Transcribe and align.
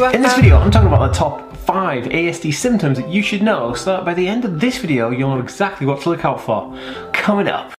In 0.00 0.22
this 0.22 0.32
uh, 0.32 0.36
video, 0.36 0.56
I'm 0.56 0.70
talking 0.70 0.88
about 0.88 1.12
the 1.12 1.18
top 1.18 1.54
5 1.58 2.04
ASD 2.04 2.54
symptoms 2.54 2.96
that 2.96 3.10
you 3.10 3.20
should 3.20 3.42
know 3.42 3.74
so 3.74 3.92
that 3.92 4.04
by 4.06 4.14
the 4.14 4.26
end 4.26 4.46
of 4.46 4.58
this 4.58 4.78
video, 4.78 5.10
you'll 5.10 5.28
know 5.28 5.42
exactly 5.42 5.86
what 5.86 6.00
to 6.00 6.08
look 6.08 6.24
out 6.24 6.40
for. 6.40 6.74
Coming 7.12 7.48
up. 7.48 7.74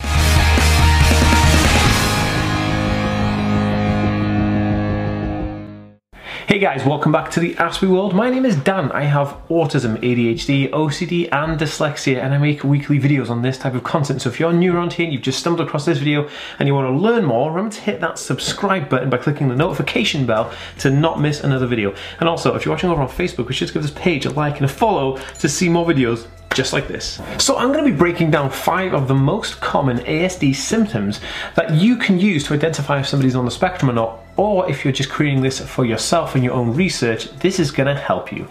Hey 6.51 6.59
guys, 6.59 6.83
welcome 6.83 7.13
back 7.13 7.31
to 7.31 7.39
the 7.39 7.55
Aspie 7.55 7.87
World. 7.87 8.13
My 8.13 8.29
name 8.29 8.45
is 8.45 8.57
Dan. 8.57 8.91
I 8.91 9.03
have 9.03 9.37
autism, 9.47 9.95
ADHD, 10.01 10.69
OCD 10.71 11.29
and 11.31 11.57
dyslexia 11.57 12.17
and 12.17 12.33
I 12.33 12.37
make 12.39 12.65
weekly 12.65 12.99
videos 12.99 13.29
on 13.29 13.41
this 13.41 13.57
type 13.57 13.73
of 13.73 13.85
content. 13.85 14.21
So 14.21 14.27
if 14.27 14.37
you're 14.37 14.51
new 14.51 14.75
around 14.75 14.91
here 14.91 15.05
and 15.05 15.13
you've 15.13 15.21
just 15.21 15.39
stumbled 15.39 15.65
across 15.65 15.85
this 15.85 15.99
video 15.99 16.27
and 16.59 16.67
you 16.67 16.75
want 16.75 16.93
to 16.93 17.01
learn 17.01 17.23
more, 17.23 17.49
remember 17.49 17.73
to 17.73 17.79
hit 17.79 18.01
that 18.01 18.19
subscribe 18.19 18.89
button 18.89 19.09
by 19.09 19.15
clicking 19.15 19.47
the 19.47 19.55
notification 19.55 20.25
bell 20.25 20.53
to 20.79 20.89
not 20.89 21.21
miss 21.21 21.39
another 21.39 21.67
video. 21.67 21.95
And 22.19 22.27
also, 22.27 22.53
if 22.53 22.65
you're 22.65 22.75
watching 22.75 22.89
over 22.89 23.01
on 23.01 23.07
Facebook, 23.07 23.47
we 23.47 23.53
should 23.53 23.67
just 23.67 23.73
give 23.73 23.83
this 23.83 23.91
page 23.91 24.25
a 24.25 24.31
like 24.31 24.57
and 24.57 24.65
a 24.65 24.67
follow 24.67 25.19
to 25.39 25.47
see 25.47 25.69
more 25.69 25.85
videos 25.85 26.27
just 26.53 26.73
like 26.73 26.89
this. 26.89 27.21
So 27.37 27.55
I'm 27.55 27.71
going 27.71 27.85
to 27.85 27.91
be 27.91 27.95
breaking 27.95 28.29
down 28.29 28.49
five 28.49 28.93
of 28.93 29.07
the 29.07 29.15
most 29.15 29.61
common 29.61 29.99
ASD 29.99 30.53
symptoms 30.55 31.21
that 31.55 31.71
you 31.71 31.95
can 31.95 32.19
use 32.19 32.43
to 32.47 32.53
identify 32.53 32.99
if 32.99 33.07
somebody's 33.07 33.35
on 33.35 33.45
the 33.45 33.51
spectrum 33.51 33.89
or 33.89 33.93
not 33.93 34.19
or 34.37 34.69
if 34.69 34.83
you're 34.83 34.93
just 34.93 35.09
creating 35.09 35.41
this 35.41 35.59
for 35.59 35.85
yourself 35.85 36.35
and 36.35 36.43
your 36.43 36.53
own 36.53 36.73
research, 36.73 37.29
this 37.39 37.59
is 37.59 37.71
gonna 37.71 37.95
help 37.95 38.31
you. 38.31 38.47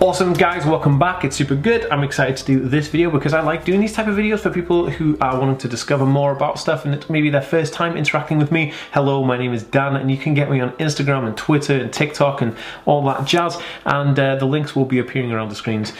Awesome 0.00 0.32
guys, 0.32 0.64
welcome 0.64 0.98
back. 0.98 1.24
It's 1.24 1.36
super 1.36 1.54
good. 1.54 1.86
I'm 1.90 2.04
excited 2.04 2.36
to 2.38 2.44
do 2.44 2.60
this 2.60 2.88
video 2.88 3.10
because 3.10 3.32
I 3.32 3.40
like 3.40 3.64
doing 3.64 3.80
these 3.80 3.92
type 3.92 4.06
of 4.06 4.16
videos 4.16 4.40
for 4.40 4.50
people 4.50 4.88
who 4.88 5.18
are 5.20 5.38
wanting 5.38 5.58
to 5.58 5.68
discover 5.68 6.06
more 6.06 6.32
about 6.32 6.58
stuff 6.58 6.84
and 6.84 6.94
it's 6.94 7.10
maybe 7.10 7.30
their 7.30 7.42
first 7.42 7.72
time 7.72 7.96
interacting 7.96 8.38
with 8.38 8.52
me. 8.52 8.72
Hello, 8.92 9.24
my 9.24 9.36
name 9.36 9.52
is 9.52 9.62
Dan 9.62 9.96
and 9.96 10.10
you 10.10 10.16
can 10.16 10.34
get 10.34 10.50
me 10.50 10.60
on 10.60 10.72
Instagram 10.72 11.26
and 11.26 11.36
Twitter 11.36 11.74
and 11.74 11.92
TikTok 11.92 12.40
and 12.42 12.56
all 12.84 13.04
that 13.04 13.24
jazz 13.24 13.60
and 13.84 14.18
uh, 14.18 14.36
the 14.36 14.46
links 14.46 14.76
will 14.76 14.84
be 14.84 14.98
appearing 14.98 15.32
around 15.32 15.48
the 15.48 15.56
screens 15.56 15.92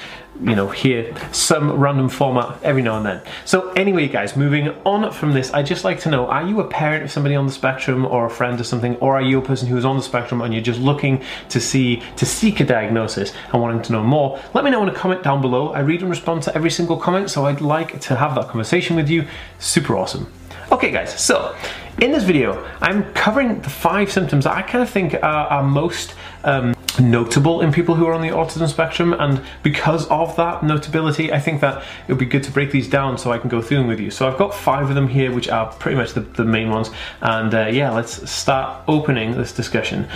you 0.43 0.55
know, 0.55 0.69
here, 0.69 1.15
some 1.33 1.73
random 1.73 2.09
format 2.09 2.63
every 2.63 2.83
now 2.83 2.97
and 2.97 3.07
then. 3.07 3.23
So 3.45 3.71
anyway, 3.73 4.09
guys, 4.09 4.37
moving 4.37 4.69
on 4.85 5.11
from 5.13 5.33
this, 5.33 5.53
I'd 5.53 5.67
just 5.67 5.85
like 5.85 6.01
to 6.01 6.11
know, 6.11 6.27
are 6.27 6.47
you 6.47 6.61
a 6.61 6.69
parent 6.69 7.05
of 7.05 7.11
somebody 7.11 7.35
on 7.35 7.47
the 7.47 7.53
spectrum 7.53 8.05
or 8.05 8.27
a 8.27 8.31
friend 8.31 8.61
or 8.61 8.65
something, 8.65 8.97
or 8.97 9.16
are 9.17 9.23
you 9.23 9.39
a 9.39 9.43
person 9.43 9.69
who 9.69 9.77
is 9.77 9.85
on 9.85 9.97
the 9.97 10.03
spectrum 10.03 10.41
and 10.43 10.53
you're 10.53 10.63
just 10.63 10.81
looking 10.81 11.23
to 11.49 11.61
see, 11.61 12.03
to 12.17 12.27
seek 12.27 12.61
a 12.61 12.65
diagnosis 12.65 13.33
and 13.53 13.61
wanting 13.61 13.83
to 13.83 13.93
know 13.93 14.03
more? 14.03 14.41
Let 14.55 14.65
me 14.65 14.71
know 14.71 14.83
in 14.83 14.89
a 14.89 14.95
comment 14.95 15.23
down 15.23 15.41
below. 15.41 15.71
I 15.71 15.81
read 15.81 16.03
and 16.03 16.11
respond 16.11 16.43
to 16.45 16.55
every 16.55 16.71
single 16.71 16.97
comment, 16.97 17.31
so 17.31 17.47
I'd 17.47 17.61
like 17.61 18.01
to 18.03 18.17
have 18.17 18.35
that 18.35 18.49
conversation 18.49 18.95
with 18.95 19.09
you. 19.09 19.27
Super 19.59 19.97
awesome. 19.97 20.33
Okay 20.71 20.91
guys, 20.91 21.19
so 21.19 21.57
in 22.01 22.13
this 22.13 22.25
video, 22.25 22.63
I'm 22.81 23.11
covering 23.15 23.61
the 23.61 23.71
five 23.71 24.13
symptoms 24.13 24.45
that 24.45 24.55
I 24.55 24.63
kind 24.63 24.83
of 24.83 24.91
think 24.91 25.15
are, 25.15 25.23
are 25.23 25.63
most 25.63 26.15
um, 26.45 26.76
notable 27.01 27.61
in 27.61 27.73
people 27.73 27.95
who 27.95 28.07
are 28.07 28.13
on 28.13 28.23
the 28.23 28.29
autism 28.29 28.69
spectrum 28.69 29.13
and 29.13 29.43
because 29.63 30.07
of 30.09 30.35
that 30.37 30.63
notability 30.63 31.33
I 31.33 31.41
think 31.41 31.61
that 31.61 31.83
it 32.07 32.13
would 32.13 32.19
be 32.19 32.27
good 32.27 32.43
to 32.45 32.51
break 32.51 32.71
these 32.71 32.89
down 32.89 33.19
so 33.19 33.33
I 33.33 33.39
can 33.39 33.49
go 33.49 33.63
through 33.63 33.79
them 33.79 33.87
with 33.87 34.01
you. 34.01 34.11
So 34.11 34.29
I've 34.29 34.39
got 34.39 34.55
five 34.55 34.89
of 34.89 34.95
them 34.95 35.09
here 35.09 35.33
which 35.33 35.49
are 35.49 35.73
pretty 35.75 35.97
much 35.97 36.13
the, 36.15 36.21
the 36.21 36.45
main 36.45 36.71
ones 36.71 36.91
and 37.21 37.55
uh, 37.55 37.67
yeah 37.67 37.91
let's 37.91 38.31
start 38.31 38.83
opening 38.89 39.37
this 39.37 39.53
discussion. 39.53 40.09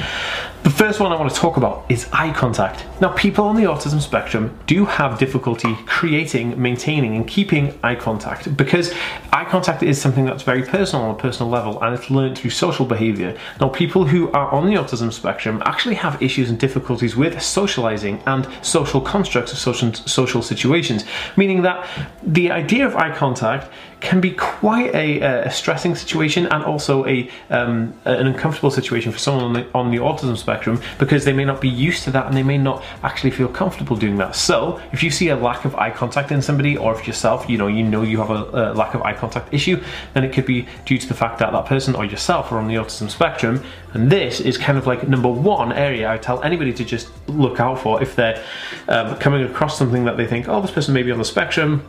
The 0.63 0.69
first 0.69 1.01
one 1.01 1.11
I 1.11 1.17
want 1.17 1.33
to 1.33 1.37
talk 1.37 1.57
about 1.57 1.87
is 1.89 2.07
eye 2.13 2.35
contact. 2.35 2.85
Now 3.01 3.13
people 3.15 3.47
on 3.47 3.57
the 3.57 3.63
autism 3.63 3.99
spectrum 3.99 4.59
do 4.67 4.85
have 4.85 5.19
difficulty 5.19 5.75
creating, 5.87 6.61
maintaining 6.61 7.17
and 7.17 7.27
keeping 7.27 7.79
eye 7.83 7.95
contact 7.95 8.55
because 8.59 8.93
eye 9.33 9.47
contact 9.47 9.83
is 9.83 9.99
something 9.99 10.27
that's 10.27 10.43
very 10.43 10.63
personal 10.63 11.07
on 11.07 11.15
a 11.15 11.19
personal 11.19 11.51
level 11.51 11.83
and 11.83 11.95
it's 11.95 12.11
learned 12.11 12.37
through 12.37 12.51
social 12.51 12.85
behavior. 12.85 13.39
Now 13.59 13.71
people 13.71 14.05
who 14.05 14.31
are 14.33 14.51
on 14.51 14.67
the 14.67 14.75
autism 14.75 15.11
spectrum 15.11 15.63
actually 15.65 15.95
have 15.95 16.23
issues 16.23 16.51
and 16.51 16.61
difficulties 16.61 17.17
with 17.17 17.41
socializing 17.41 18.23
and 18.27 18.47
social 18.61 19.01
constructs 19.01 19.53
of 19.53 19.59
social, 19.59 19.95
social 19.95 20.43
situations, 20.43 21.07
meaning 21.39 21.63
that 21.63 21.89
the 22.23 22.51
idea 22.51 22.87
of 22.87 22.95
eye 22.97 23.17
contact 23.17 23.73
can 24.01 24.21
be 24.21 24.31
quite 24.31 24.95
a, 24.95 25.21
a 25.21 25.51
stressing 25.51 25.95
situation 25.95 26.47
and 26.47 26.65
also 26.65 27.07
a 27.07 27.31
um, 27.51 27.93
an 28.05 28.27
uncomfortable 28.27 28.71
situation 28.71 29.13
for 29.13 29.19
someone 29.19 29.45
on 29.45 29.53
the, 29.53 29.67
on 29.75 29.91
the 29.91 29.99
autism 29.99 30.37
spectrum 30.37 30.81
because 30.99 31.25
they 31.25 31.33
may 31.33 31.45
not 31.45 31.61
be 31.61 31.69
used 31.69 32.05
to 32.05 32.11
that 32.11 32.27
and 32.27 32.37
they 32.37 32.43
may 32.43 32.59
not 32.59 32.83
actually 33.03 33.31
feel 33.31 33.49
comfortable 33.49 33.97
doing 33.97 34.17
that. 34.17 34.35
So 34.35 34.81
if 34.93 35.03
you 35.03 35.11
see 35.11 35.29
a 35.29 35.37
lack 35.37 35.65
of 35.65 35.75
eye 35.77 35.91
contact 35.91 36.33
in 36.33 36.41
somebody 36.41 36.77
or 36.77 36.95
if 36.95 37.07
yourself, 37.07 37.49
you 37.49 37.59
know, 37.59 37.67
you 37.67 37.83
know 37.83 38.03
you 38.03 38.19
have 38.19 38.31
a, 38.31 38.73
a 38.73 38.75
lack 38.75 38.95
of 38.95 39.03
eye 39.03 39.15
contact 39.15 39.53
issue, 39.53 39.83
then 40.15 40.25
it 40.25 40.33
could 40.33 40.47
be 40.47 40.67
due 40.87 40.99
to 40.99 41.07
the 41.07 41.15
fact 41.15 41.39
that 41.39 41.53
that 41.53 41.67
person 41.67 41.95
or 41.95 42.05
yourself 42.05 42.51
are 42.53 42.59
on 42.59 42.69
the 42.69 42.75
autism 42.75 43.11
spectrum. 43.11 43.63
And 43.93 44.11
this 44.11 44.41
is 44.41 44.57
kind 44.57 44.79
of 44.79 44.87
like 44.87 45.09
number 45.09 45.29
one 45.29 45.73
area 45.73 46.11
I 46.11 46.17
tell 46.17 46.43
anybody 46.43 46.73
to 46.73 46.85
just 46.85 47.09
look 47.29 47.61
out 47.61 47.81
for 47.81 48.03
if 48.03 48.17
they're 48.17 48.43
um, 48.89 49.17
coming 49.19 49.43
across 49.45 49.77
something 49.79 50.05
that 50.05 50.17
they 50.17 50.27
think, 50.27 50.49
oh, 50.49 50.61
this 50.61 50.71
person 50.71 50.95
may 50.95 51.03
be 51.03 51.13
on 51.13 51.19
the 51.19 51.25
spectrum, 51.25 51.83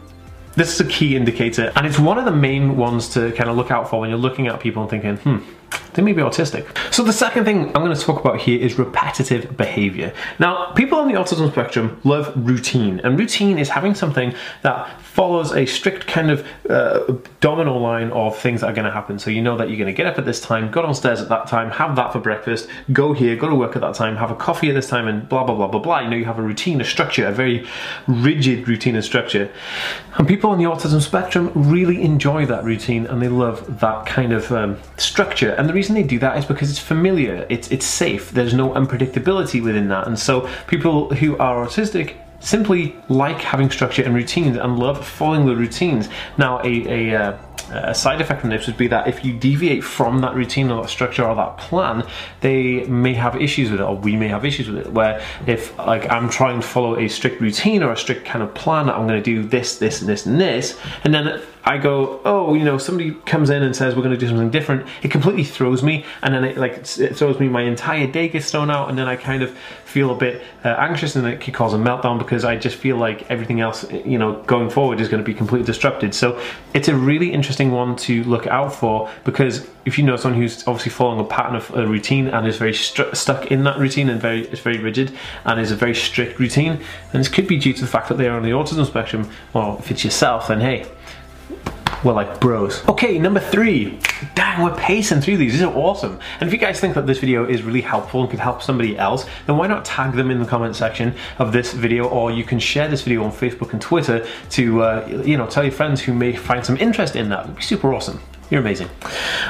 this 0.55 0.73
is 0.73 0.81
a 0.81 0.89
key 0.89 1.15
indicator, 1.15 1.71
and 1.75 1.85
it's 1.85 1.99
one 1.99 2.17
of 2.17 2.25
the 2.25 2.31
main 2.31 2.75
ones 2.77 3.09
to 3.09 3.31
kind 3.33 3.49
of 3.49 3.55
look 3.55 3.71
out 3.71 3.89
for 3.89 3.99
when 3.99 4.09
you're 4.09 4.19
looking 4.19 4.47
at 4.47 4.59
people 4.59 4.81
and 4.83 4.89
thinking, 4.89 5.17
hmm, 5.17 5.37
they 5.93 6.01
may 6.01 6.13
be 6.13 6.21
autistic. 6.21 6.65
So 6.93 7.03
the 7.03 7.13
second 7.13 7.45
thing 7.45 7.67
I'm 7.67 7.83
going 7.83 7.95
to 7.95 8.01
talk 8.01 8.19
about 8.19 8.39
here 8.39 8.59
is 8.59 8.77
repetitive 8.77 9.55
behavior. 9.57 10.13
Now, 10.39 10.71
people 10.73 10.99
on 10.99 11.07
the 11.07 11.15
autism 11.15 11.51
spectrum 11.51 11.99
love 12.03 12.31
routine, 12.35 12.99
and 13.01 13.19
routine 13.19 13.57
is 13.57 13.69
having 13.69 13.95
something 13.95 14.33
that 14.61 14.99
follows 15.01 15.51
a 15.51 15.65
strict 15.65 16.07
kind 16.07 16.31
of 16.31 16.47
uh, 16.69 17.15
domino 17.41 17.77
line 17.77 18.11
of 18.11 18.37
things 18.37 18.61
that 18.61 18.67
are 18.67 18.73
going 18.73 18.85
to 18.85 18.91
happen. 18.91 19.19
So 19.19 19.29
you 19.29 19.41
know 19.41 19.57
that 19.57 19.69
you're 19.69 19.77
going 19.77 19.93
to 19.93 19.97
get 19.97 20.05
up 20.05 20.17
at 20.17 20.25
this 20.25 20.39
time, 20.39 20.71
go 20.71 20.81
downstairs 20.81 21.21
at 21.21 21.29
that 21.29 21.47
time, 21.47 21.69
have 21.71 21.95
that 21.97 22.13
for 22.13 22.19
breakfast, 22.19 22.67
go 22.93 23.13
here, 23.13 23.35
go 23.35 23.49
to 23.49 23.55
work 23.55 23.75
at 23.75 23.81
that 23.81 23.95
time, 23.95 24.15
have 24.15 24.31
a 24.31 24.35
coffee 24.35 24.69
at 24.69 24.75
this 24.75 24.87
time, 24.87 25.07
and 25.07 25.27
blah 25.27 25.43
blah 25.43 25.55
blah 25.55 25.67
blah 25.67 25.79
blah. 25.79 25.99
You 25.99 26.09
know, 26.09 26.15
you 26.15 26.25
have 26.25 26.39
a 26.39 26.41
routine, 26.41 26.79
a 26.79 26.85
structure, 26.85 27.27
a 27.27 27.31
very 27.31 27.67
rigid 28.07 28.67
routine 28.67 28.95
and 28.95 29.03
structure. 29.03 29.51
And 30.17 30.27
people 30.27 30.49
on 30.49 30.57
the 30.57 30.65
autism 30.65 31.01
spectrum 31.01 31.51
really 31.55 32.01
enjoy 32.01 32.45
that 32.45 32.63
routine 32.63 33.05
and 33.05 33.21
they 33.21 33.27
love 33.27 33.79
that 33.79 34.05
kind 34.05 34.33
of 34.33 34.51
um, 34.51 34.77
structure. 34.97 35.51
And 35.51 35.67
the 35.67 35.73
reason 35.81 35.95
they 35.95 36.03
do 36.03 36.19
that 36.19 36.37
is 36.37 36.45
because 36.45 36.69
it's 36.69 36.79
familiar, 36.93 37.47
it's 37.49 37.67
it's 37.71 37.85
safe. 37.85 38.31
There's 38.31 38.53
no 38.53 38.69
unpredictability 38.69 39.63
within 39.63 39.87
that, 39.89 40.05
and 40.07 40.17
so 40.27 40.47
people 40.67 41.09
who 41.15 41.37
are 41.37 41.65
autistic 41.65 42.15
simply 42.39 42.95
like 43.07 43.39
having 43.39 43.69
structure 43.69 44.03
and 44.03 44.13
routines 44.13 44.57
and 44.57 44.77
love 44.77 45.05
following 45.05 45.45
the 45.45 45.55
routines. 45.55 46.09
Now, 46.37 46.59
a, 46.63 46.73
a, 46.97 47.15
uh, 47.15 47.37
a 47.69 47.93
side 47.93 48.21
effect 48.21 48.41
from 48.41 48.49
this 48.49 48.67
would 48.67 48.77
be 48.77 48.87
that 48.87 49.07
if 49.07 49.23
you 49.23 49.33
deviate 49.33 49.83
from 49.83 50.19
that 50.21 50.35
routine 50.35 50.69
or 50.71 50.81
that 50.81 50.89
structure 50.89 51.23
or 51.23 51.35
that 51.35 51.57
plan, 51.57 52.05
they 52.41 52.85
may 52.85 53.13
have 53.13 53.35
issues 53.35 53.71
with 53.71 53.79
it, 53.79 53.83
or 53.83 53.95
we 53.95 54.15
may 54.15 54.27
have 54.27 54.45
issues 54.45 54.69
with 54.69 54.85
it. 54.85 54.91
Where 54.91 55.21
if 55.47 55.77
like 55.77 56.09
I'm 56.11 56.29
trying 56.29 56.61
to 56.61 56.67
follow 56.67 56.97
a 56.97 57.07
strict 57.07 57.41
routine 57.41 57.83
or 57.83 57.91
a 57.91 57.97
strict 57.97 58.25
kind 58.25 58.43
of 58.43 58.53
plan, 58.53 58.89
I'm 58.89 59.07
going 59.07 59.21
to 59.21 59.23
do 59.23 59.43
this, 59.43 59.77
this, 59.77 60.01
and 60.01 60.09
this, 60.09 60.25
and 60.25 60.39
this, 60.39 60.79
and 61.03 61.13
then 61.13 61.41
I 61.63 61.77
go, 61.77 62.19
oh, 62.25 62.55
you 62.55 62.63
know, 62.63 62.77
somebody 62.79 63.11
comes 63.25 63.51
in 63.51 63.61
and 63.61 63.75
says 63.75 63.95
we're 63.95 64.01
going 64.01 64.15
to 64.15 64.19
do 64.19 64.27
something 64.27 64.49
different. 64.49 64.87
It 65.03 65.11
completely 65.11 65.43
throws 65.43 65.83
me, 65.83 66.05
and 66.23 66.33
then 66.33 66.43
it 66.43 66.57
like 66.57 66.73
it 66.97 67.15
throws 67.15 67.39
me. 67.39 67.47
My 67.49 67.61
entire 67.61 68.07
day 68.07 68.29
gets 68.29 68.49
thrown 68.49 68.71
out, 68.71 68.89
and 68.89 68.97
then 68.97 69.07
I 69.07 69.15
kind 69.15 69.43
of 69.43 69.55
feel 69.85 70.11
a 70.11 70.15
bit 70.15 70.41
uh, 70.63 70.69
anxious, 70.69 71.15
and 71.15 71.27
it 71.27 71.39
can 71.39 71.53
cause 71.53 71.73
a 71.73 71.77
meltdown 71.77 72.17
because 72.17 72.45
I 72.45 72.55
just 72.55 72.77
feel 72.77 72.97
like 72.97 73.29
everything 73.29 73.59
else, 73.59 73.89
you 73.91 74.17
know, 74.17 74.41
going 74.43 74.69
forward 74.69 74.99
is 74.99 75.07
going 75.07 75.23
to 75.23 75.25
be 75.25 75.35
completely 75.35 75.65
disrupted. 75.65 76.15
So 76.15 76.41
it's 76.73 76.87
a 76.87 76.95
really 76.95 77.31
interesting 77.31 77.50
one 77.59 77.95
to 77.95 78.23
look 78.23 78.47
out 78.47 78.73
for 78.73 79.09
because 79.23 79.67
if 79.85 79.97
you 79.97 80.03
know 80.03 80.15
someone 80.15 80.39
who's 80.39 80.67
obviously 80.67 80.91
following 80.91 81.19
a 81.19 81.23
pattern 81.23 81.55
of 81.55 81.69
a 81.75 81.85
routine 81.85 82.27
and 82.27 82.47
is 82.47 82.57
very 82.57 82.73
stuck 82.73 83.51
in 83.51 83.63
that 83.63 83.77
routine 83.77 84.09
and 84.09 84.21
very 84.21 84.47
is 84.47 84.59
very 84.59 84.77
rigid 84.77 85.11
and 85.45 85.59
is 85.59 85.71
a 85.71 85.75
very 85.75 85.95
strict 85.95 86.39
routine, 86.39 86.79
then 87.11 87.21
this 87.21 87.27
could 87.27 87.47
be 87.47 87.57
due 87.57 87.73
to 87.73 87.81
the 87.81 87.87
fact 87.87 88.09
that 88.09 88.17
they 88.17 88.27
are 88.27 88.37
on 88.37 88.43
the 88.43 88.51
autism 88.51 88.85
spectrum. 88.85 89.29
Or 89.53 89.77
if 89.79 89.91
it's 89.91 90.03
yourself, 90.03 90.47
then 90.47 90.61
hey 90.61 90.87
we're 92.03 92.13
like 92.13 92.39
bros. 92.39 92.87
Okay, 92.87 93.19
number 93.19 93.39
three. 93.39 93.99
Dang, 94.35 94.63
we're 94.63 94.75
pacing 94.75 95.21
through 95.21 95.37
these. 95.37 95.53
These 95.53 95.61
are 95.61 95.73
awesome. 95.73 96.19
And 96.39 96.47
if 96.47 96.53
you 96.53 96.59
guys 96.59 96.79
think 96.79 96.95
that 96.95 97.07
this 97.07 97.19
video 97.19 97.45
is 97.45 97.63
really 97.63 97.81
helpful 97.81 98.21
and 98.21 98.29
could 98.29 98.39
help 98.39 98.61
somebody 98.61 98.97
else, 98.97 99.25
then 99.45 99.57
why 99.57 99.67
not 99.67 99.85
tag 99.85 100.13
them 100.13 100.31
in 100.31 100.39
the 100.39 100.45
comment 100.45 100.75
section 100.75 101.15
of 101.37 101.51
this 101.51 101.73
video, 101.73 102.07
or 102.07 102.31
you 102.31 102.43
can 102.43 102.59
share 102.59 102.87
this 102.87 103.03
video 103.03 103.23
on 103.23 103.31
Facebook 103.31 103.73
and 103.73 103.81
Twitter 103.81 104.25
to, 104.51 104.81
uh, 104.81 105.21
you 105.25 105.37
know, 105.37 105.47
tell 105.47 105.63
your 105.63 105.71
friends 105.71 106.01
who 106.01 106.13
may 106.13 106.35
find 106.35 106.65
some 106.65 106.77
interest 106.77 107.15
in 107.15 107.29
that. 107.29 107.45
It'd 107.45 107.55
be 107.55 107.61
super 107.61 107.93
awesome. 107.93 108.19
You're 108.49 108.59
amazing. 108.59 108.89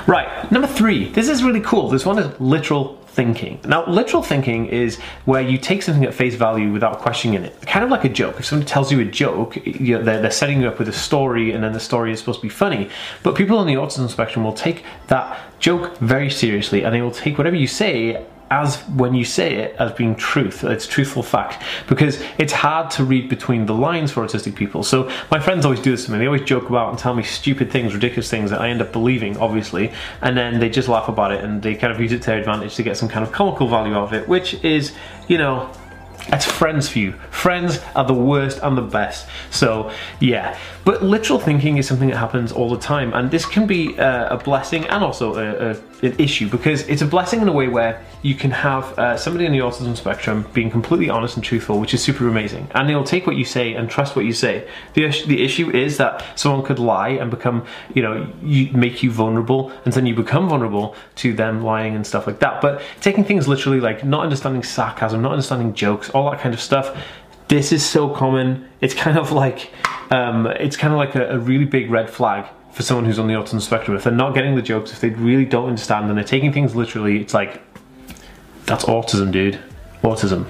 Right, 0.05 0.51
number 0.51 0.67
three. 0.67 1.09
This 1.09 1.27
is 1.27 1.43
really 1.43 1.61
cool. 1.61 1.89
This 1.89 2.05
one 2.05 2.19
is 2.19 2.39
literal 2.39 3.00
thinking. 3.13 3.59
Now, 3.65 3.85
literal 3.87 4.23
thinking 4.23 4.67
is 4.67 4.97
where 5.25 5.41
you 5.41 5.57
take 5.57 5.83
something 5.83 6.05
at 6.05 6.13
face 6.13 6.35
value 6.35 6.71
without 6.71 6.99
questioning 6.99 7.43
it. 7.43 7.61
Kind 7.63 7.83
of 7.83 7.91
like 7.91 8.05
a 8.05 8.09
joke. 8.09 8.39
If 8.39 8.45
someone 8.45 8.65
tells 8.65 8.91
you 8.91 8.99
a 9.01 9.05
joke, 9.05 9.57
you 9.65 10.01
they're, 10.01 10.21
they're 10.21 10.31
setting 10.31 10.61
you 10.61 10.67
up 10.67 10.79
with 10.79 10.87
a 10.87 10.93
story 10.93 11.51
and 11.51 11.63
then 11.63 11.73
the 11.73 11.79
story 11.79 12.13
is 12.13 12.19
supposed 12.19 12.39
to 12.39 12.43
be 12.43 12.49
funny. 12.49 12.89
But 13.21 13.35
people 13.35 13.57
on 13.57 13.67
the 13.67 13.73
autism 13.73 14.09
spectrum 14.09 14.45
will 14.45 14.53
take 14.53 14.83
that 15.07 15.39
joke 15.59 15.97
very 15.97 16.29
seriously 16.29 16.83
and 16.83 16.95
they 16.95 17.01
will 17.01 17.11
take 17.11 17.37
whatever 17.37 17.55
you 17.55 17.67
say 17.67 18.25
as 18.51 18.81
when 18.89 19.15
you 19.15 19.23
say 19.23 19.55
it 19.55 19.75
as 19.79 19.93
being 19.93 20.13
truth. 20.13 20.63
It's 20.63 20.85
truthful 20.85 21.23
fact 21.23 21.63
because 21.87 22.21
it's 22.37 22.51
hard 22.51 22.91
to 22.91 23.03
read 23.03 23.29
between 23.29 23.65
the 23.65 23.73
lines 23.73 24.11
for 24.11 24.23
autistic 24.25 24.55
people. 24.55 24.83
So 24.83 25.09
my 25.31 25.39
friends 25.39 25.65
always 25.65 25.79
do 25.79 25.91
this 25.91 26.05
to 26.05 26.11
me. 26.11 26.19
They 26.19 26.25
always 26.25 26.43
joke 26.43 26.69
about 26.69 26.89
and 26.89 26.99
tell 26.99 27.15
me 27.15 27.23
stupid 27.23 27.71
things, 27.71 27.93
ridiculous 27.93 28.29
things 28.29 28.51
that 28.51 28.59
I 28.59 28.69
end 28.69 28.81
up 28.81 28.91
believing, 28.91 29.37
obviously, 29.37 29.93
and 30.21 30.37
then 30.37 30.59
they 30.59 30.69
just 30.69 30.89
laugh 30.89 31.07
about 31.07 31.31
it 31.31 31.43
and 31.43 31.61
they 31.63 31.75
kind 31.75 31.93
of 31.93 31.99
use 31.99 32.11
it 32.11 32.21
to 32.23 32.27
their 32.27 32.39
advantage 32.39 32.75
to 32.75 32.83
get 32.83 32.97
some 32.97 33.07
kind 33.07 33.25
of 33.25 33.31
comical 33.31 33.67
value 33.67 33.95
out 33.95 34.03
of 34.03 34.13
it, 34.13 34.27
which 34.27 34.61
is, 34.65 34.93
you 35.29 35.37
know, 35.37 35.71
that's 36.29 36.45
friends 36.45 36.89
for 36.89 36.99
you. 36.99 37.13
Friends 37.41 37.79
are 37.95 38.05
the 38.05 38.13
worst 38.13 38.59
and 38.61 38.77
the 38.77 38.83
best. 38.83 39.27
So, 39.49 39.91
yeah. 40.19 40.59
But 40.85 41.01
literal 41.01 41.39
thinking 41.39 41.77
is 41.77 41.87
something 41.87 42.09
that 42.09 42.17
happens 42.17 42.51
all 42.51 42.69
the 42.69 42.77
time, 42.77 43.13
and 43.15 43.31
this 43.31 43.45
can 43.45 43.65
be 43.65 43.97
uh, 43.97 44.35
a 44.35 44.37
blessing 44.37 44.85
and 44.85 45.03
also 45.03 45.33
a, 45.35 45.71
a, 45.71 46.05
an 46.05 46.15
issue 46.19 46.47
because 46.47 46.87
it's 46.87 47.01
a 47.01 47.05
blessing 47.07 47.41
in 47.41 47.47
a 47.47 47.51
way 47.51 47.67
where 47.67 48.03
you 48.21 48.35
can 48.35 48.51
have 48.51 48.83
uh, 48.99 49.17
somebody 49.17 49.47
in 49.47 49.53
the 49.53 49.57
autism 49.57 49.97
spectrum 49.97 50.45
being 50.53 50.69
completely 50.69 51.09
honest 51.09 51.35
and 51.35 51.43
truthful, 51.43 51.79
which 51.79 51.95
is 51.95 52.03
super 52.03 52.27
amazing, 52.27 52.67
and 52.75 52.87
they'll 52.87 53.03
take 53.03 53.25
what 53.25 53.35
you 53.35 53.45
say 53.45 53.73
and 53.73 53.89
trust 53.89 54.15
what 54.15 54.25
you 54.25 54.33
say. 54.33 54.67
The, 54.93 55.09
the 55.25 55.43
issue 55.43 55.75
is 55.75 55.97
that 55.97 56.23
someone 56.35 56.63
could 56.63 56.77
lie 56.77 57.09
and 57.09 57.31
become, 57.31 57.65
you 57.95 58.03
know, 58.03 58.31
you 58.43 58.71
make 58.71 59.01
you 59.01 59.09
vulnerable, 59.09 59.71
and 59.83 59.93
then 59.93 60.05
you 60.05 60.13
become 60.13 60.47
vulnerable 60.47 60.95
to 61.15 61.33
them 61.33 61.63
lying 61.63 61.95
and 61.95 62.05
stuff 62.05 62.27
like 62.27 62.39
that. 62.39 62.61
But 62.61 62.83
taking 63.01 63.23
things 63.23 63.47
literally, 63.47 63.79
like 63.79 64.03
not 64.03 64.21
understanding 64.21 64.61
sarcasm, 64.61 65.23
not 65.23 65.31
understanding 65.31 65.73
jokes, 65.73 66.11
all 66.11 66.29
that 66.29 66.39
kind 66.39 66.53
of 66.53 66.61
stuff, 66.61 66.95
this 67.51 67.73
is 67.73 67.85
so 67.85 68.07
common. 68.07 68.65
It's 68.79 68.93
kind 68.93 69.17
of 69.17 69.33
like 69.33 69.71
um, 70.09 70.47
it's 70.47 70.77
kind 70.77 70.93
of 70.93 70.97
like 70.97 71.15
a, 71.15 71.35
a 71.35 71.37
really 71.37 71.65
big 71.65 71.91
red 71.91 72.09
flag 72.09 72.49
for 72.71 72.81
someone 72.81 73.03
who's 73.03 73.19
on 73.19 73.27
the 73.27 73.33
autism 73.33 73.59
spectrum. 73.59 73.97
If 73.97 74.05
they're 74.05 74.13
not 74.13 74.33
getting 74.33 74.55
the 74.55 74.61
jokes, 74.61 74.93
if 74.93 75.01
they 75.01 75.09
really 75.09 75.43
don't 75.43 75.67
understand 75.67 76.07
and 76.07 76.17
they're 76.17 76.23
taking 76.23 76.53
things 76.53 76.77
literally, 76.77 77.19
it's 77.19 77.33
like, 77.33 77.61
that's 78.65 78.85
autism, 78.85 79.33
dude. 79.33 79.59
Autism. 80.01 80.45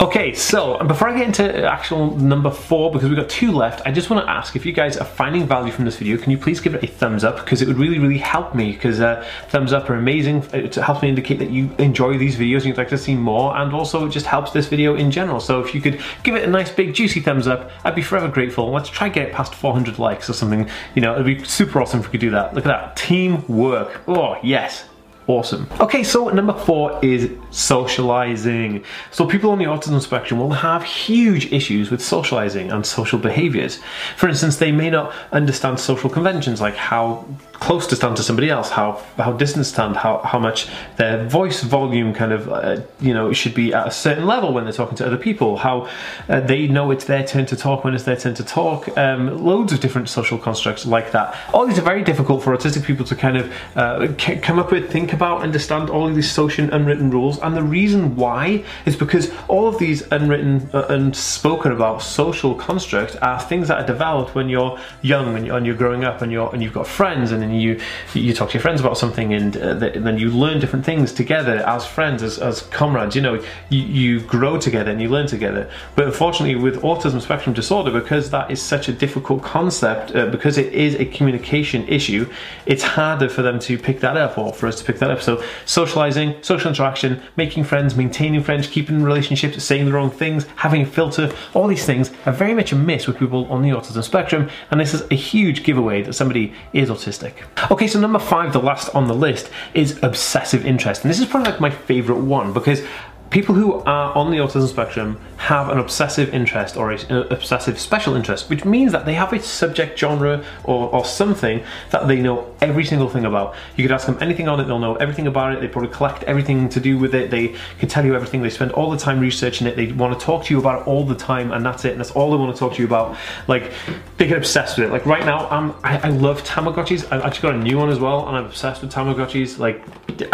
Okay, 0.00 0.34
so 0.34 0.76
before 0.84 1.08
I 1.08 1.16
get 1.16 1.26
into 1.26 1.64
actual 1.64 2.16
number 2.16 2.50
four, 2.50 2.90
because 2.90 3.08
we've 3.08 3.18
got 3.18 3.28
two 3.30 3.52
left, 3.52 3.80
I 3.86 3.92
just 3.92 4.10
want 4.10 4.26
to 4.26 4.30
ask 4.30 4.56
if 4.56 4.66
you 4.66 4.72
guys 4.72 4.96
are 4.96 5.04
finding 5.04 5.46
value 5.46 5.72
from 5.72 5.84
this 5.84 5.96
video, 5.96 6.16
can 6.16 6.30
you 6.30 6.36
please 6.36 6.58
give 6.58 6.74
it 6.74 6.82
a 6.82 6.86
thumbs 6.86 7.22
up? 7.22 7.36
Because 7.36 7.62
it 7.62 7.68
would 7.68 7.78
really, 7.78 7.98
really 7.98 8.18
help 8.18 8.54
me, 8.54 8.72
because 8.72 9.00
uh, 9.00 9.26
thumbs 9.48 9.72
up 9.72 9.88
are 9.88 9.94
amazing. 9.94 10.42
It 10.52 10.74
helps 10.74 11.02
me 11.02 11.08
indicate 11.08 11.38
that 11.38 11.50
you 11.50 11.70
enjoy 11.78 12.18
these 12.18 12.36
videos 12.36 12.56
and 12.56 12.66
you'd 12.66 12.76
like 12.76 12.88
to 12.88 12.98
see 12.98 13.14
more, 13.14 13.56
and 13.56 13.72
also 13.72 14.06
it 14.06 14.10
just 14.10 14.26
helps 14.26 14.50
this 14.50 14.66
video 14.66 14.96
in 14.96 15.10
general. 15.10 15.40
So 15.40 15.60
if 15.60 15.74
you 15.74 15.80
could 15.80 16.00
give 16.22 16.34
it 16.34 16.44
a 16.44 16.50
nice 16.50 16.70
big 16.70 16.92
juicy 16.92 17.20
thumbs 17.20 17.46
up, 17.46 17.70
I'd 17.84 17.94
be 17.94 18.02
forever 18.02 18.28
grateful. 18.28 18.70
Let's 18.70 18.88
try 18.88 19.08
get 19.08 19.28
it 19.28 19.32
past 19.32 19.54
400 19.54 19.98
likes 19.98 20.28
or 20.28 20.32
something. 20.32 20.68
You 20.94 21.02
know, 21.02 21.14
it'd 21.14 21.24
be 21.24 21.44
super 21.44 21.80
awesome 21.80 22.00
if 22.00 22.06
we 22.06 22.10
could 22.10 22.20
do 22.20 22.30
that. 22.30 22.52
Look 22.52 22.66
at 22.66 22.68
that, 22.68 22.96
teamwork. 22.96 24.02
Oh, 24.08 24.36
yes 24.42 24.89
awesome. 25.30 25.68
Okay, 25.80 26.02
so 26.02 26.28
number 26.28 26.52
four 26.52 26.98
is 27.04 27.30
socializing. 27.50 28.84
So 29.10 29.26
people 29.26 29.50
on 29.50 29.58
the 29.58 29.64
autism 29.64 30.00
spectrum 30.00 30.40
will 30.40 30.50
have 30.50 30.82
huge 30.82 31.52
issues 31.52 31.90
with 31.90 32.02
socializing 32.02 32.70
and 32.70 32.84
social 32.84 33.18
behaviors. 33.18 33.80
For 34.16 34.28
instance, 34.28 34.56
they 34.56 34.72
may 34.72 34.90
not 34.90 35.14
understand 35.32 35.78
social 35.78 36.10
conventions 36.10 36.60
like 36.60 36.74
how 36.74 37.26
close 37.60 37.86
to 37.86 37.96
stand 37.96 38.16
to 38.16 38.22
somebody 38.22 38.50
else, 38.50 38.70
how 38.70 39.02
how 39.16 39.32
distant 39.32 39.66
stand, 39.66 39.96
how 39.96 40.18
how 40.18 40.38
much 40.38 40.66
their 40.96 41.24
voice 41.28 41.62
volume 41.62 42.12
kind 42.12 42.32
of 42.32 42.48
uh, 42.48 42.80
you 43.00 43.14
know 43.14 43.32
should 43.32 43.54
be 43.54 43.72
at 43.72 43.86
a 43.86 43.90
certain 43.90 44.26
level 44.26 44.52
when 44.52 44.64
they're 44.64 44.72
talking 44.72 44.96
to 44.96 45.06
other 45.06 45.18
people, 45.18 45.58
how 45.58 45.88
uh, 46.28 46.40
they 46.40 46.66
know 46.66 46.90
it's 46.90 47.04
their 47.04 47.24
turn 47.24 47.46
to 47.46 47.56
talk 47.56 47.84
when 47.84 47.94
it's 47.94 48.04
their 48.04 48.16
turn 48.16 48.34
to 48.34 48.44
talk. 48.44 48.96
Um, 48.96 49.44
loads 49.44 49.72
of 49.72 49.80
different 49.80 50.08
social 50.08 50.38
constructs 50.38 50.86
like 50.86 51.12
that. 51.12 51.36
All 51.52 51.66
these 51.66 51.78
are 51.78 51.82
very 51.82 52.02
difficult 52.02 52.42
for 52.42 52.56
autistic 52.56 52.84
people 52.84 53.04
to 53.06 53.14
kind 53.14 53.36
of 53.36 53.52
uh, 53.76 54.08
come 54.16 54.58
up 54.58 54.72
with, 54.72 54.90
think 54.90 55.12
about, 55.12 55.42
understand 55.42 55.90
all 55.90 56.08
of 56.08 56.14
these 56.14 56.30
social 56.30 56.72
unwritten 56.72 57.10
rules. 57.10 57.38
And 57.40 57.56
the 57.56 57.62
reason 57.62 58.16
why 58.16 58.64
is 58.86 58.96
because 58.96 59.30
all 59.48 59.68
of 59.68 59.78
these 59.78 60.02
unwritten 60.10 60.68
uh, 60.72 60.86
and 60.88 61.14
spoken 61.14 61.72
about 61.72 62.02
social 62.02 62.54
constructs 62.54 63.16
are 63.16 63.38
things 63.38 63.68
that 63.68 63.82
are 63.82 63.86
developed 63.86 64.34
when 64.34 64.48
you're 64.48 64.78
young 65.02 65.36
and 65.36 65.46
you're, 65.46 65.56
and 65.56 65.66
you're 65.66 65.76
growing 65.76 66.04
up 66.04 66.22
and 66.22 66.32
you're 66.32 66.50
and 66.52 66.62
you've 66.62 66.72
got 66.72 66.86
friends 66.86 67.32
and 67.32 67.49
and 67.50 67.60
you 67.60 67.80
you 68.14 68.32
talk 68.32 68.50
to 68.50 68.54
your 68.54 68.62
friends 68.62 68.80
about 68.80 68.96
something 68.96 69.32
and, 69.34 69.56
uh, 69.56 69.74
then 69.74 70.18
you 70.18 70.30
learn 70.30 70.60
different 70.60 70.84
things 70.84 71.12
together 71.12 71.58
as 71.66 71.86
friends 71.86 72.22
as, 72.22 72.38
as 72.38 72.62
comrades. 72.62 73.16
You 73.16 73.22
know 73.22 73.34
you, 73.68 73.82
you 73.82 74.20
grow 74.20 74.58
together 74.58 74.90
and 74.90 75.00
you 75.00 75.08
learn 75.08 75.26
together. 75.26 75.70
But 75.96 76.06
unfortunately 76.06 76.56
with 76.56 76.82
autism 76.82 77.20
spectrum 77.20 77.54
disorder 77.54 77.90
because 77.90 78.30
that 78.30 78.50
is 78.50 78.60
such 78.60 78.88
a 78.88 78.92
difficult 78.92 79.42
concept 79.42 80.14
uh, 80.14 80.26
because 80.26 80.58
it 80.58 80.72
is 80.72 80.94
a 80.94 81.04
communication 81.04 81.86
issue 81.88 82.30
it's 82.66 82.82
harder 82.82 83.28
for 83.28 83.42
them 83.42 83.58
to 83.60 83.78
pick 83.78 84.00
that 84.00 84.16
up 84.16 84.38
or 84.38 84.52
for 84.52 84.66
us 84.66 84.78
to 84.78 84.84
pick 84.84 84.98
that 84.98 85.10
up. 85.10 85.22
So 85.22 85.42
socializing 85.64 86.42
social 86.42 86.70
interaction 86.70 87.22
making 87.36 87.64
friends 87.64 87.96
maintaining 87.96 88.42
friends 88.42 88.66
keeping 88.66 89.02
relationships 89.02 89.62
saying 89.62 89.86
the 89.86 89.92
wrong 89.92 90.10
things 90.10 90.46
having 90.56 90.82
a 90.82 90.86
filter 90.86 91.32
all 91.54 91.66
these 91.66 91.84
things 91.84 92.10
are 92.26 92.32
very 92.32 92.54
much 92.54 92.72
a 92.72 92.76
miss 92.76 93.06
with 93.06 93.18
people 93.18 93.46
on 93.46 93.62
the 93.62 93.70
autism 93.70 94.02
spectrum. 94.02 94.50
And 94.70 94.80
this 94.80 94.94
is 94.94 95.02
a 95.10 95.14
huge 95.14 95.62
giveaway 95.62 96.02
that 96.02 96.12
somebody 96.14 96.52
is 96.72 96.88
autistic 96.90 97.39
Okay, 97.70 97.86
so 97.86 98.00
number 98.00 98.18
five, 98.18 98.52
the 98.52 98.60
last 98.60 98.94
on 98.94 99.06
the 99.06 99.14
list, 99.14 99.50
is 99.74 100.02
obsessive 100.02 100.64
interest. 100.64 101.02
And 101.02 101.10
this 101.10 101.20
is 101.20 101.26
probably 101.26 101.52
like 101.52 101.60
my 101.60 101.70
favorite 101.70 102.18
one 102.18 102.52
because 102.52 102.82
people 103.30 103.54
who 103.54 103.74
are 103.74 104.12
on 104.16 104.30
the 104.30 104.38
autism 104.38 104.68
spectrum 104.68 105.18
have 105.36 105.68
an 105.70 105.78
obsessive 105.78 106.34
interest 106.34 106.76
or 106.76 106.90
an 106.90 107.10
obsessive 107.30 107.78
special 107.78 108.14
interest, 108.14 108.50
which 108.50 108.64
means 108.64 108.92
that 108.92 109.06
they 109.06 109.14
have 109.14 109.32
a 109.32 109.40
subject 109.40 109.98
genre 109.98 110.44
or, 110.64 110.92
or 110.92 111.04
something 111.04 111.62
that 111.90 112.06
they 112.08 112.20
know 112.20 112.54
every 112.60 112.84
single 112.84 113.08
thing 113.08 113.24
about. 113.24 113.54
You 113.76 113.84
could 113.84 113.92
ask 113.92 114.06
them 114.06 114.18
anything 114.20 114.48
on 114.48 114.60
it, 114.60 114.64
they'll 114.64 114.78
know 114.78 114.96
everything 114.96 115.26
about 115.26 115.54
it, 115.54 115.60
they 115.60 115.68
probably 115.68 115.90
collect 115.90 116.24
everything 116.24 116.68
to 116.68 116.80
do 116.80 116.98
with 116.98 117.14
it, 117.14 117.30
they 117.30 117.54
can 117.78 117.88
tell 117.88 118.04
you 118.04 118.14
everything, 118.14 118.42
they 118.42 118.50
spend 118.50 118.72
all 118.72 118.90
the 118.90 118.98
time 118.98 119.20
researching 119.20 119.66
it, 119.66 119.76
they 119.76 119.92
want 119.92 120.18
to 120.18 120.24
talk 120.24 120.44
to 120.44 120.54
you 120.54 120.60
about 120.60 120.82
it 120.82 120.88
all 120.88 121.06
the 121.06 121.14
time, 121.14 121.52
and 121.52 121.64
that's 121.64 121.84
it, 121.84 121.92
and 121.92 122.00
that's 122.00 122.10
all 122.10 122.30
they 122.32 122.36
want 122.36 122.54
to 122.54 122.58
talk 122.58 122.74
to 122.74 122.80
you 122.80 122.86
about. 122.86 123.16
Like, 123.46 123.72
they 124.18 124.26
get 124.26 124.36
obsessed 124.36 124.76
with 124.76 124.88
it. 124.88 124.92
Like, 124.92 125.06
right 125.06 125.24
now, 125.24 125.48
I'm, 125.48 125.70
I, 125.82 125.98
I 125.98 126.08
love 126.10 126.42
Tamagotchis. 126.42 127.10
I've 127.10 127.22
actually 127.22 127.42
got 127.42 127.54
a 127.54 127.62
new 127.62 127.78
one 127.78 127.88
as 127.88 127.98
well, 127.98 128.28
and 128.28 128.36
I'm 128.36 128.44
obsessed 128.44 128.82
with 128.82 128.92
Tamagotchis. 128.92 129.58
Like, 129.58 129.82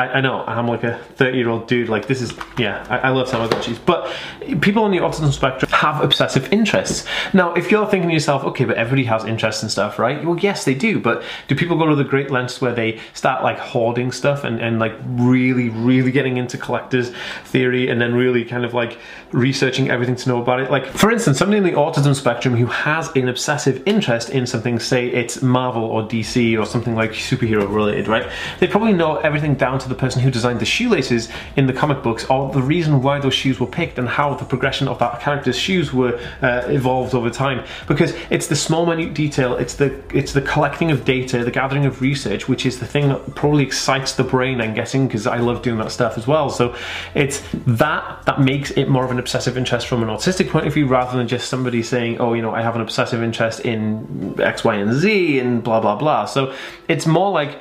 I, 0.00 0.14
I 0.14 0.20
know, 0.20 0.42
I'm 0.46 0.66
like 0.66 0.82
a 0.82 0.98
30 1.14 1.38
year 1.38 1.48
old 1.48 1.68
dude, 1.68 1.88
like, 1.88 2.06
this 2.06 2.20
is, 2.20 2.34
yeah, 2.58 2.85
I, 2.88 2.98
I 2.98 3.08
love 3.10 3.28
Tamagotchis, 3.28 3.78
but 3.84 4.12
people 4.60 4.84
on 4.84 4.90
the 4.90 4.98
autism 4.98 5.32
spectrum 5.32 5.70
have 5.72 6.02
obsessive 6.02 6.52
interests. 6.52 7.06
Now, 7.32 7.54
if 7.54 7.70
you're 7.70 7.86
thinking 7.86 8.08
to 8.08 8.14
yourself, 8.14 8.44
okay, 8.44 8.64
but 8.64 8.76
everybody 8.76 9.04
has 9.04 9.24
interests 9.24 9.62
and 9.62 9.70
stuff, 9.70 9.98
right? 9.98 10.24
Well, 10.24 10.38
yes, 10.38 10.64
they 10.64 10.74
do, 10.74 11.00
but 11.00 11.22
do 11.48 11.54
people 11.54 11.76
go 11.78 11.86
to 11.86 11.96
the 11.96 12.04
great 12.04 12.30
lengths 12.30 12.60
where 12.60 12.74
they 12.74 13.00
start 13.14 13.42
like 13.42 13.58
hoarding 13.58 14.12
stuff 14.12 14.44
and, 14.44 14.60
and 14.60 14.78
like 14.78 14.94
really, 15.06 15.68
really 15.68 16.12
getting 16.12 16.36
into 16.36 16.58
collector's 16.58 17.10
theory 17.44 17.88
and 17.88 18.00
then 18.00 18.14
really 18.14 18.44
kind 18.44 18.64
of 18.64 18.74
like 18.74 18.98
researching 19.32 19.90
everything 19.90 20.16
to 20.16 20.28
know 20.28 20.40
about 20.40 20.60
it? 20.60 20.70
Like, 20.70 20.86
for 20.86 21.10
instance, 21.10 21.38
somebody 21.38 21.58
in 21.58 21.64
the 21.64 21.72
autism 21.72 22.14
spectrum 22.14 22.56
who 22.56 22.66
has 22.66 23.14
an 23.16 23.28
obsessive 23.28 23.82
interest 23.86 24.30
in 24.30 24.46
something, 24.46 24.78
say 24.78 25.06
it's 25.08 25.42
Marvel 25.42 25.84
or 25.84 26.02
DC 26.02 26.58
or 26.58 26.66
something 26.66 26.94
like 26.94 27.12
superhero 27.12 27.72
related, 27.72 28.08
right? 28.08 28.30
They 28.60 28.66
probably 28.66 28.92
know 28.92 29.16
everything 29.16 29.54
down 29.54 29.78
to 29.80 29.88
the 29.88 29.94
person 29.94 30.22
who 30.22 30.30
designed 30.30 30.60
the 30.60 30.66
shoelaces 30.66 31.28
in 31.56 31.66
the 31.66 31.72
comic 31.72 32.02
books 32.02 32.24
or 32.26 32.52
the 32.52 32.62
reason 32.76 33.02
why 33.02 33.18
those 33.18 33.34
shoes 33.42 33.56
were 33.58 33.72
picked 33.80 33.98
and 33.98 34.08
how 34.08 34.34
the 34.34 34.44
progression 34.44 34.86
of 34.88 34.98
that 34.98 35.20
character's 35.20 35.58
shoes 35.66 35.92
were 35.92 36.14
uh, 36.42 36.62
evolved 36.78 37.14
over 37.14 37.30
time. 37.30 37.64
Because 37.88 38.12
it's 38.30 38.48
the 38.48 38.56
small 38.56 38.84
minute 38.86 39.14
detail, 39.14 39.50
it's 39.62 39.74
the 39.74 39.88
it's 40.18 40.32
the 40.32 40.42
collecting 40.42 40.90
of 40.90 40.98
data, 41.04 41.44
the 41.44 41.50
gathering 41.50 41.86
of 41.86 42.00
research, 42.00 42.42
which 42.48 42.64
is 42.66 42.78
the 42.78 42.86
thing 42.94 43.08
that 43.08 43.20
probably 43.34 43.64
excites 43.64 44.12
the 44.20 44.24
brain. 44.24 44.60
I'm 44.60 44.74
guessing 44.74 45.06
because 45.06 45.26
I 45.26 45.38
love 45.38 45.62
doing 45.62 45.78
that 45.78 45.90
stuff 45.90 46.18
as 46.20 46.26
well. 46.26 46.50
So 46.50 46.74
it's 47.14 47.42
that 47.82 48.02
that 48.28 48.38
makes 48.40 48.70
it 48.72 48.86
more 48.88 49.04
of 49.04 49.10
an 49.10 49.18
obsessive 49.18 49.56
interest 49.56 49.86
from 49.86 50.02
an 50.02 50.08
autistic 50.08 50.50
point 50.50 50.66
of 50.66 50.74
view, 50.74 50.86
rather 50.86 51.16
than 51.16 51.28
just 51.28 51.48
somebody 51.48 51.82
saying, 51.82 52.18
"Oh, 52.22 52.34
you 52.36 52.42
know, 52.42 52.54
I 52.54 52.62
have 52.62 52.76
an 52.76 52.82
obsessive 52.82 53.22
interest 53.22 53.60
in 53.60 54.34
X, 54.38 54.64
Y, 54.64 54.74
and 54.74 54.92
Z," 54.92 55.38
and 55.40 55.62
blah 55.62 55.80
blah 55.80 55.96
blah. 55.96 56.26
So 56.26 56.54
it's 56.88 57.06
more 57.06 57.30
like 57.30 57.52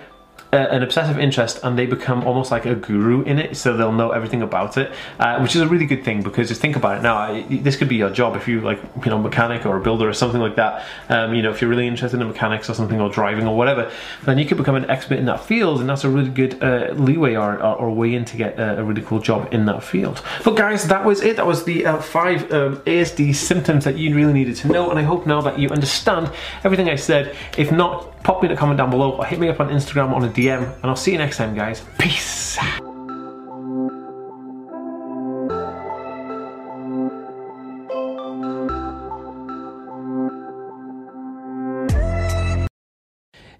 an 0.55 0.83
obsessive 0.83 1.19
interest 1.19 1.59
and 1.63 1.77
they 1.77 1.85
become 1.85 2.23
almost 2.25 2.51
like 2.51 2.65
a 2.65 2.75
guru 2.75 3.21
in 3.23 3.39
it 3.39 3.55
so 3.57 3.75
they'll 3.75 3.91
know 3.91 4.11
everything 4.11 4.41
about 4.41 4.77
it 4.77 4.91
uh, 5.19 5.39
which 5.39 5.55
is 5.55 5.61
a 5.61 5.67
really 5.67 5.85
good 5.85 6.03
thing 6.03 6.21
because 6.21 6.49
just 6.49 6.61
think 6.61 6.75
about 6.75 6.97
it. 6.97 7.01
Now 7.01 7.17
I, 7.17 7.41
this 7.49 7.75
could 7.75 7.89
be 7.89 7.95
your 7.95 8.09
job 8.09 8.35
if 8.35 8.47
you 8.47 8.61
like 8.61 8.79
you 9.03 9.11
know 9.11 9.17
mechanic 9.17 9.65
or 9.65 9.77
a 9.77 9.81
builder 9.81 10.07
or 10.07 10.13
something 10.13 10.41
like 10.41 10.55
that. 10.55 10.85
Um, 11.09 11.33
you 11.33 11.41
know 11.41 11.51
if 11.51 11.61
you're 11.61 11.69
really 11.69 11.87
interested 11.87 12.19
in 12.19 12.27
mechanics 12.27 12.69
or 12.69 12.73
something 12.73 12.99
or 12.99 13.09
driving 13.09 13.47
or 13.47 13.55
whatever 13.55 13.91
then 14.23 14.37
you 14.37 14.45
could 14.45 14.57
become 14.57 14.75
an 14.75 14.89
expert 14.89 15.19
in 15.19 15.25
that 15.25 15.43
field 15.43 15.79
and 15.79 15.89
that's 15.89 16.03
a 16.03 16.09
really 16.09 16.29
good 16.29 16.61
uh, 16.63 16.93
leeway 16.93 17.35
or, 17.35 17.55
or, 17.61 17.75
or, 17.75 17.91
way 17.91 18.13
in 18.13 18.25
to 18.25 18.37
get 18.37 18.59
a, 18.59 18.79
a, 18.79 18.83
really 18.83 19.01
cool 19.01 19.19
job 19.19 19.47
in 19.53 19.65
that 19.65 19.83
field. 19.83 20.21
But 20.43 20.55
guys 20.55 20.87
that 20.87 21.05
was 21.05 21.21
it. 21.21 21.35
That 21.37 21.45
was 21.45 21.63
the 21.65 21.85
uh, 21.85 22.01
five 22.01 22.51
um, 22.51 22.77
ASD 22.81 23.35
symptoms 23.35 23.83
that 23.85 23.97
you 23.97 24.15
really 24.15 24.33
needed 24.33 24.55
to 24.57 24.67
know 24.67 24.89
and 24.89 24.99
I 24.99 25.03
hope 25.03 25.25
now 25.25 25.41
that 25.41 25.59
you 25.59 25.69
understand 25.69 26.31
everything 26.63 26.89
I 26.89 26.95
said. 26.95 27.35
If 27.57 27.71
not 27.71 28.14
pop 28.25 28.41
me 28.41 28.49
in 28.49 28.55
a 28.55 28.57
comment 28.57 28.77
down 28.77 28.89
below 28.89 29.11
or 29.11 29.25
hit 29.25 29.39
me 29.39 29.47
up 29.49 29.59
on 29.59 29.69
Instagram 29.69 30.11
on 30.11 30.25
a 30.25 30.29
DM 30.29 30.63
and 30.63 30.85
I'll 30.85 30.95
see 30.95 31.11
you 31.11 31.19
next 31.19 31.37
time 31.37 31.55
guys. 31.55 31.83
Peace! 31.99 32.57